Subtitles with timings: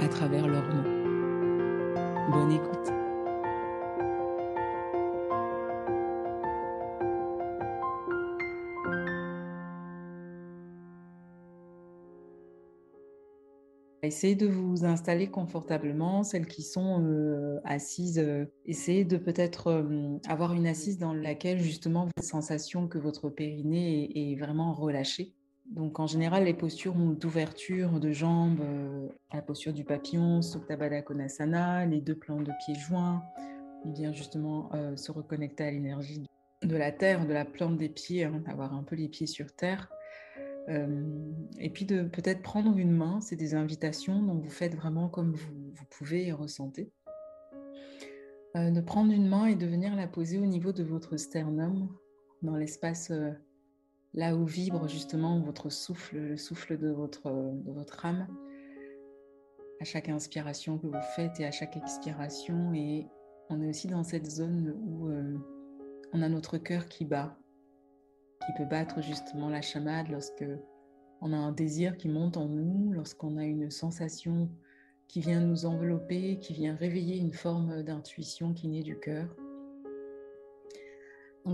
[0.00, 0.90] à travers leurs mots.
[2.30, 2.92] Bonne écoute.
[14.08, 20.18] Essayez de vous installer confortablement, celles qui sont euh, assises, euh, essayez de peut-être euh,
[20.26, 25.34] avoir une assise dans laquelle justement vous avez sensation que votre périnée est, vraiment relâché.
[25.70, 28.60] Donc en général, les postures d'ouverture de jambes,
[29.32, 33.22] la posture du papillon, Supta Baddha Konasana, les deux plans de pieds joints,
[33.84, 36.26] il vient justement se reconnecter à l'énergie
[36.62, 39.52] de la terre, de la plante des pieds, hein, avoir un peu les pieds sur
[39.54, 39.90] terre.
[40.68, 41.04] Euh,
[41.58, 45.32] et puis de peut-être prendre une main, c'est des invitations dont vous faites vraiment comme
[45.32, 46.90] vous, pouvez et ressentez.
[48.56, 51.88] Euh, de prendre une main et de venir la poser au niveau de votre sternum,
[52.42, 53.30] dans l'espace euh,
[54.18, 57.28] là où vibre justement votre souffle, le souffle de votre,
[58.04, 58.26] âme.
[59.80, 62.74] À chaque inspiration que vous faites et à chaque expiration.
[62.74, 63.06] Et
[63.48, 65.08] on est aussi dans cette zone où
[66.12, 67.38] on a notre cœur qui bat,
[68.44, 70.44] qui peut battre justement la chamade lorsque
[71.20, 74.50] on a un désir qui monte en nous, lorsqu'on a une sensation
[75.06, 79.28] qui vient nous envelopper, qui vient réveiller une forme d'intuition qui naît du cœur.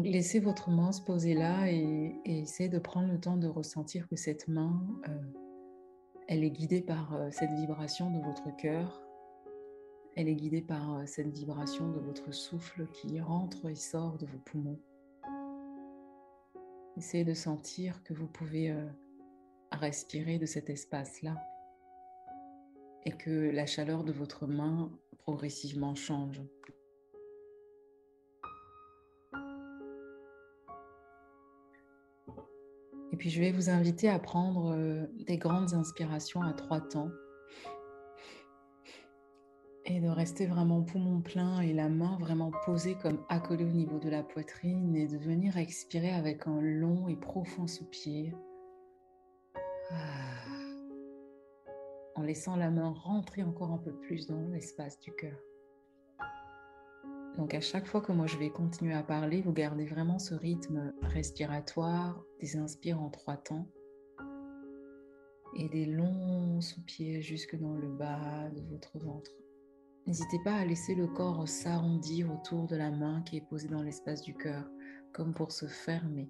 [0.03, 4.17] Laissez votre main se poser là et, essayez de prendre le temps de ressentir que
[4.17, 5.23] cette main, euh,
[6.27, 9.01] elle est guidée par euh, cette vibration de votre cœur.
[10.17, 14.27] Elle est guidée par euh, cette vibration de votre souffle qui rentre et sort de
[14.27, 14.81] vos poumons.
[16.97, 18.73] Essayez de sentir que vous pouvez
[19.73, 21.37] respirer de cet espace-là
[23.05, 26.41] et que la chaleur de votre main progressivement change.
[33.15, 37.13] Et puis je vais vous inviter à prendre euh, des grandes inspirations à trois temps
[39.85, 44.01] et de rester vraiment poumon plein et la main vraiment posée comme accolée au niveau
[44.01, 48.35] de la poitrine et de venir expirer avec un long et profond soupir.
[49.93, 49.95] Ah.
[52.17, 55.39] En laissant la main rentrer encore un peu plus dans l'espace du cœur.
[57.37, 60.35] Donc à chaque fois que moi je vais continuer à parler, vous gardez vraiment ce
[60.35, 63.69] rythme respiratoire, des inspires en trois temps
[65.57, 69.31] et des longs soupirs jusque dans le bas de votre ventre.
[70.07, 73.83] N'hésitez pas à laisser le corps s'arrondir autour de la main qui est posée dans
[73.83, 74.69] l'espace du cœur,
[75.13, 76.29] comme pour se fermer.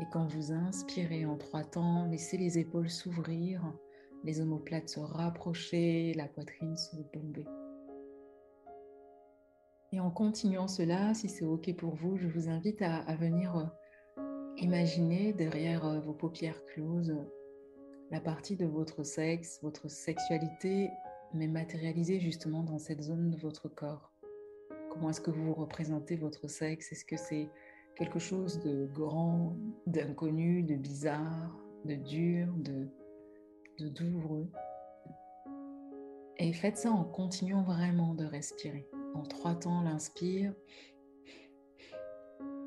[0.00, 3.62] Et quand vous inspirez en trois temps, laissez les épaules s'ouvrir,
[4.24, 7.46] les omoplates se rapprocher, la poitrine se bomber.
[9.92, 14.52] Et en continuant cela, si c'est OK pour vous, je vous invite à, venir euh,
[14.58, 17.16] imaginer derrière euh, vos paupières closes
[18.10, 20.90] la partie de votre sexe, votre sexualité
[21.34, 24.12] mais matérialisé justement dans cette zone de votre corps.
[24.90, 26.92] Comment est-ce que vous représentez votre sexe?
[26.92, 27.50] Est-ce que c'est
[27.96, 29.56] quelque chose de grand,
[29.86, 34.50] d'inconnu, de bizarre, de dur, de douloureux?
[36.38, 38.88] Et faites ça en continuant vraiment de respirer.
[39.14, 40.54] En trois temps, l'inspire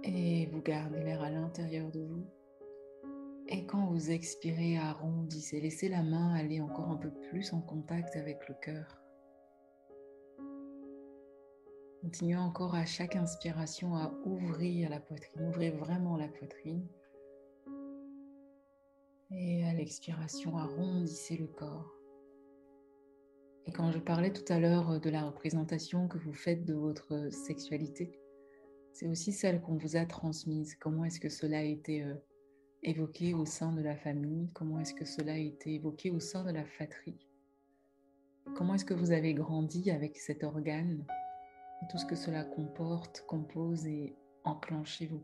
[0.04, 2.26] et vous gardez l'air à l'intérieur de vous.
[3.48, 8.16] Et quand vous expirez, arrondissez, laissez la main aller encore un peu plus en contact
[8.16, 9.02] avec le cœur.
[12.02, 16.88] Continuez encore à chaque inspiration à ouvrir la poitrine, ouvrez vraiment la poitrine.
[19.30, 22.01] Et à l'expiration, arrondissez le corps.
[23.72, 27.32] Et quand je parlais tout à l'heure de la représentation que vous faites de votre
[27.32, 28.12] sexualité,
[28.92, 30.76] c'est aussi celle qu'on vous a transmise.
[30.76, 32.16] Comment est-ce que cela a été euh,
[32.84, 36.44] évoqué au sein de la famille, comment est-ce que cela a été évoqué au sein
[36.44, 37.30] de la fratrie?
[38.58, 41.06] Comment est-ce que vous avez grandi avec cet organe?
[41.82, 45.24] Et tout ce que cela comporte, compose et enclenche chez vous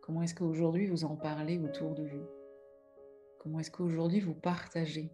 [0.00, 2.26] Comment est-ce qu'aujourd'hui vous en parlez autour de vous?
[3.40, 5.12] Comment est-ce qu'aujourd'hui vous partagez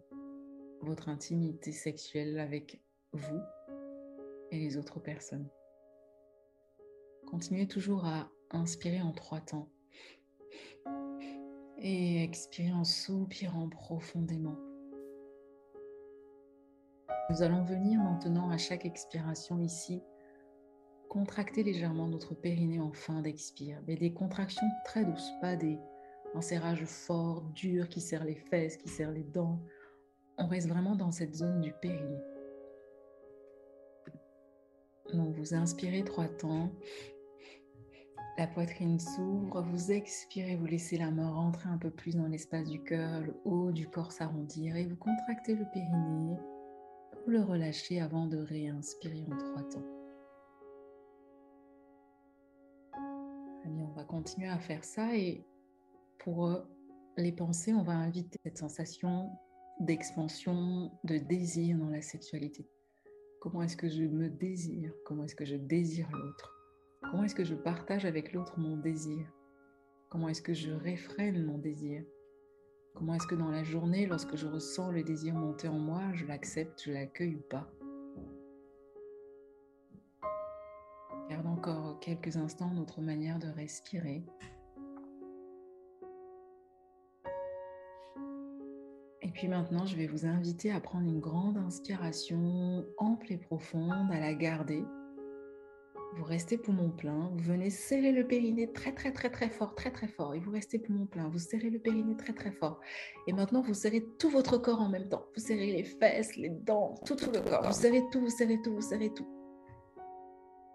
[0.81, 2.81] votre intimité sexuelle avec
[3.13, 3.41] vous
[4.51, 5.49] et les autres personnes
[7.27, 9.67] Continuez toujours à inspirer en trois temps
[11.77, 14.55] et expirer en soupirant profondément.
[17.29, 20.01] Nous allons venir maintenant à chaque expiration ici
[21.09, 25.77] contracter légèrement notre périnée en fin d'expire, mais des contractions très douces, pas des
[26.39, 29.59] serrages forts, durs qui serrent les fesses, qui serrent les dents.
[30.37, 32.23] On reste vraiment dans cette zone du périnée.
[35.13, 36.69] Donc vous inspirez trois temps
[38.37, 42.69] la poitrine s'ouvre, vous expirez, vous laissez la main rentrer un peu plus dans l'espace
[42.69, 46.37] du cœur, le haut du corps s'arrondir et vous contractez le périnée.
[47.25, 49.85] Vous le relâchez avant de réinspirer en trois temps.
[53.65, 55.43] on va continuer à faire ça et
[56.19, 56.61] pour euh,
[57.17, 59.31] les pensées, on va inviter cette sensation
[59.79, 62.67] d'expansion, de désir dans la sexualité.
[63.41, 64.91] Comment est-ce que je me désire?
[65.05, 66.53] Comment est-ce que je désire l'autre?
[67.03, 69.31] Comment est-ce que je partage avec l'autre mon désir?
[70.09, 72.03] Comment est-ce que je réfrène mon désir?
[72.95, 76.25] Comment est-ce que dans la journée, lorsque je ressens le désir monter en moi, je
[76.25, 77.69] l'accepte, je l'accueille ou pas?
[81.29, 84.25] Garde encore quelques instants notre manière de respirer.
[89.37, 94.19] Puis maintenant, je vais vous inviter à prendre une grande inspiration ample et profonde, à
[94.19, 94.83] la garder
[96.15, 99.91] vous restez poumon plein, vous venez serrer le périnée très très très très fort, très
[99.91, 102.79] très fort, et vous restez poumon plein, vous serrez le périnée très très fort.
[103.27, 105.27] Et maintenant, vous serrez tout votre corps en même temps.
[105.35, 107.67] Vous serrez les fesses, les dents, tout, tout le corps.
[107.67, 109.27] Vous serrez tout, vous serrez tout, vous serrez tout.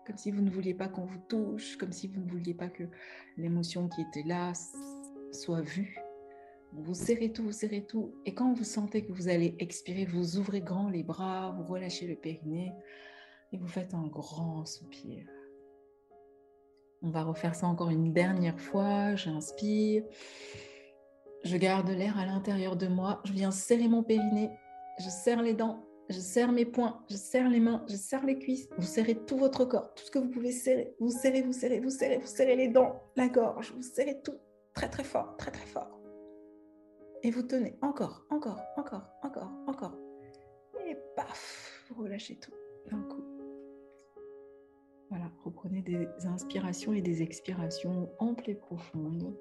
[0.07, 2.69] Comme si vous ne vouliez pas qu'on vous touche, comme si vous ne vouliez pas
[2.69, 2.85] que
[3.37, 4.53] l'émotion qui était là
[5.33, 5.99] soit vue.
[6.75, 8.15] Vous serrez tout, vous serrez tout.
[8.25, 12.07] Et quand vous sentez que vous allez expirer, vous ouvrez grand les bras, vous relâchez
[12.07, 12.73] le périnée.
[13.53, 15.27] Et vous faites un grand soupir.
[17.03, 19.15] On va refaire ça encore une dernière fois.
[19.17, 20.05] J'inspire.
[21.45, 23.21] Je garde l'air à l'intérieur de moi.
[23.25, 24.51] Je viens serrer mon périnée.
[24.99, 25.85] Je serre les dents.
[26.09, 27.03] Je serre mes poings.
[27.11, 27.85] Je serre les mains.
[27.89, 28.69] Je serre les cuisses.
[28.79, 29.93] Vous serrez tout votre corps.
[29.95, 30.95] Tout ce que vous pouvez serrer.
[31.01, 33.75] Vous serrez, vous serrez, vous serrez, vous serrez les dents, la gorge.
[33.77, 34.39] Vous serrez tout
[34.73, 36.02] très très fort, très très fort.
[37.25, 39.97] Et vous tenez encore, encore, encore, encore, encore.
[40.87, 42.53] Et paf, vous relâchez tout
[42.91, 43.23] d'un coup.
[45.09, 49.37] Voilà, reprenez des inspirations et des expirations amples et profondes.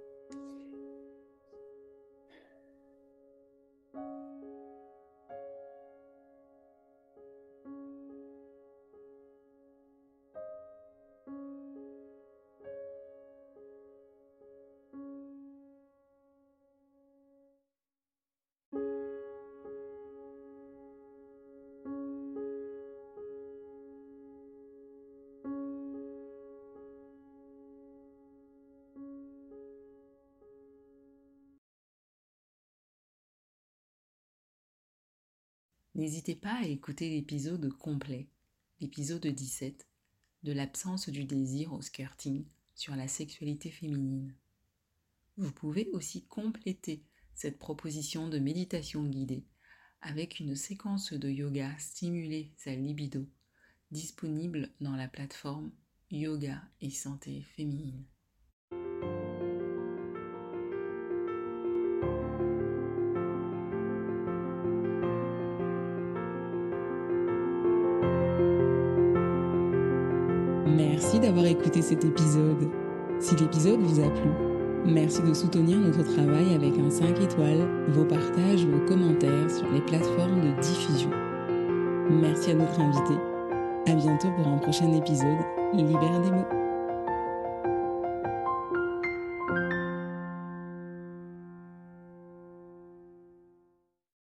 [35.93, 38.29] N'hésitez pas à écouter l'épisode complet,
[38.79, 39.87] l'épisode 17,
[40.43, 44.33] de l'absence du désir au skirting sur la sexualité féminine.
[45.35, 47.03] Vous pouvez aussi compléter
[47.35, 49.43] cette proposition de méditation guidée
[50.01, 53.27] avec une séquence de yoga stimuler sa libido
[53.91, 55.71] disponible dans la plateforme
[56.09, 58.05] Yoga et Santé Féminine.
[71.11, 72.69] Merci d'avoir écouté cet épisode.
[73.19, 74.29] Si l'épisode vous a plu,
[74.85, 79.81] merci de soutenir notre travail avec un 5 étoiles, vos partages, vos commentaires sur les
[79.81, 81.09] plateformes de diffusion.
[82.09, 83.15] Merci à notre invité.
[83.87, 85.39] À bientôt pour un prochain épisode
[85.73, 86.70] Libère des mots.